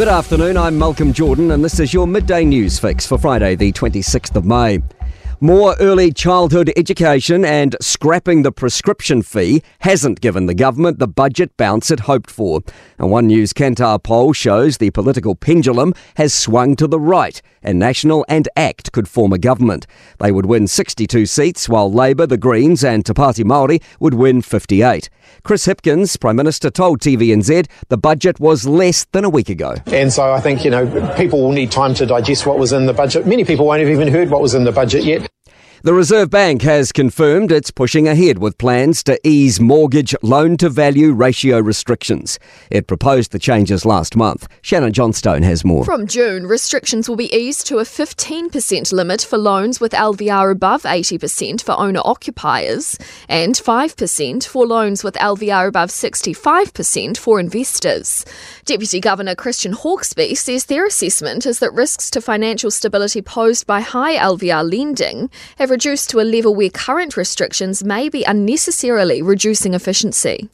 [0.00, 3.70] Good afternoon, I'm Malcolm Jordan, and this is your midday news fix for Friday, the
[3.70, 4.80] 26th of May.
[5.42, 11.56] More early childhood education and scrapping the prescription fee hasn't given the government the budget
[11.56, 12.60] bounce it hoped for.
[12.98, 17.78] A One News Kantar poll shows the political pendulum has swung to the right, and
[17.78, 19.86] National and ACT could form a government.
[20.18, 24.42] They would win 62 seats, while Labour, the Greens, and Te Pāti Māori would win
[24.42, 25.08] 58.
[25.42, 29.76] Chris Hipkins, Prime Minister, told TVNZ the budget was less than a week ago.
[29.86, 32.84] And so I think, you know, people will need time to digest what was in
[32.84, 33.26] the budget.
[33.26, 35.29] Many people won't have even heard what was in the budget yet.
[35.82, 40.68] The Reserve Bank has confirmed it's pushing ahead with plans to ease mortgage loan to
[40.68, 42.38] value ratio restrictions.
[42.70, 44.46] It proposed the changes last month.
[44.60, 45.86] Shannon Johnstone has more.
[45.86, 50.82] From June, restrictions will be eased to a 15% limit for loans with LVR above
[50.82, 58.26] 80% for owner occupiers and 5% for loans with LVR above 65% for investors.
[58.66, 63.80] Deputy Governor Christian Hawkesby says their assessment is that risks to financial stability posed by
[63.80, 69.72] high LVR lending have reduced to a level where current restrictions may be unnecessarily reducing
[69.74, 70.48] efficiency.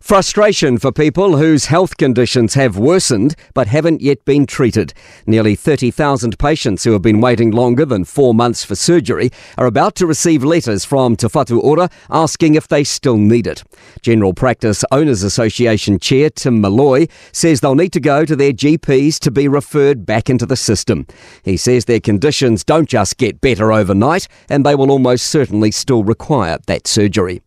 [0.00, 4.92] Frustration for people whose health conditions have worsened but haven't yet been treated.
[5.26, 9.94] Nearly 30,000 patients who have been waiting longer than four months for surgery are about
[9.96, 13.64] to receive letters from Te Whatu Ora asking if they still need it.
[14.02, 19.18] General Practice Owners Association Chair Tim Malloy says they'll need to go to their GPs
[19.20, 21.06] to be referred back into the system.
[21.42, 26.04] He says their conditions don't just get better overnight and they will almost certainly still
[26.04, 27.40] require that surgery.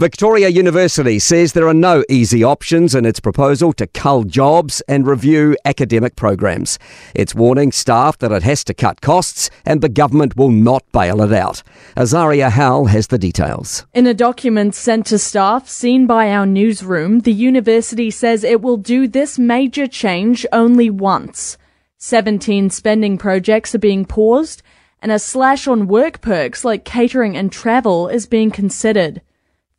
[0.00, 5.06] Victoria University says there are no easy options in its proposal to cull jobs and
[5.06, 6.78] review academic programs.
[7.14, 11.20] It's warning staff that it has to cut costs and the government will not bail
[11.20, 11.62] it out.
[11.98, 13.84] Azaria Howell has the details.
[13.92, 18.78] In a document sent to staff seen by our newsroom, the university says it will
[18.78, 21.58] do this major change only once.
[21.98, 24.62] 17 spending projects are being paused
[25.02, 29.20] and a slash on work perks like catering and travel is being considered.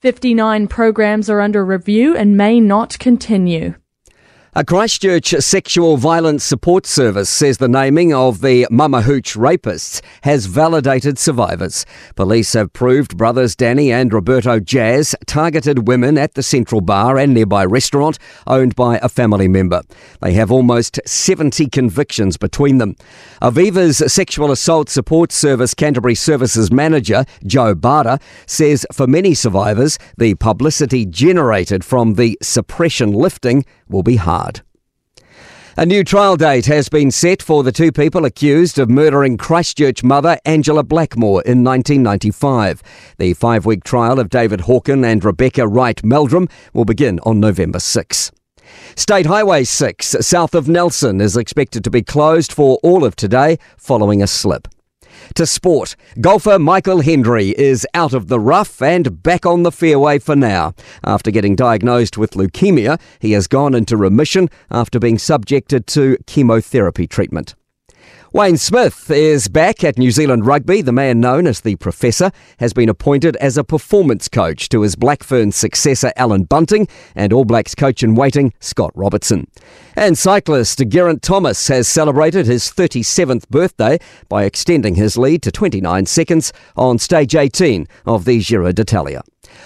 [0.02, 3.76] 59 programs are under review and may not continue.
[4.54, 10.46] A Christchurch sexual violence support service says the naming of the Mama Hooch rapists has
[10.46, 11.86] validated survivors.
[12.18, 17.34] Police have proved brothers Danny and Roberto Jaz targeted women at the Central Bar and
[17.34, 19.84] nearby restaurant owned by a family member.
[20.20, 22.98] They have almost 70 convictions between them.
[23.42, 30.36] Aviva's sexual assault support service Canterbury Services manager, Joe Barter, says for many survivors, the
[30.36, 34.41] publicity generated from the suppression lifting will be hard.
[35.78, 40.04] A new trial date has been set for the two people accused of murdering Christchurch
[40.04, 42.84] mother Angela Blackmore in 1995.
[43.18, 47.80] The five week trial of David Hawken and Rebecca Wright Meldrum will begin on November
[47.80, 48.32] 6.
[48.98, 53.58] State Highway 6 south of Nelson is expected to be closed for all of today
[53.78, 54.68] following a slip.
[55.36, 60.20] To sport, golfer Michael Hendry is out of the rough and back on the fairway
[60.20, 60.74] for now.
[61.06, 67.08] After getting diagnosed with leukemia, he has gone into remission after being subjected to chemotherapy
[67.08, 67.56] treatment.
[68.34, 70.82] Wayne Smith is back at New Zealand Rugby.
[70.82, 74.96] The man known as the Professor has been appointed as a performance coach to his
[74.96, 79.48] Black Ferns successor Allan Bunting and All Blacks coach in waiting Scott Robertson.
[79.98, 84.00] And cyclist Geraint Thomas has celebrated his 37th birthday
[84.30, 89.24] by extending his lead to 29 seconds on stage 18 of the Giro d'Italia.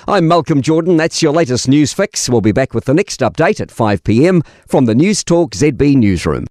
[0.07, 0.97] I'm Malcolm Jordan.
[0.97, 2.27] That's your latest news fix.
[2.27, 6.47] We'll be back with the next update at 5 pm from the Newstalk ZB newsroom.